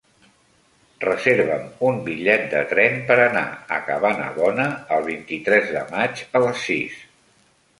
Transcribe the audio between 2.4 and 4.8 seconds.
de tren per anar a Cabanabona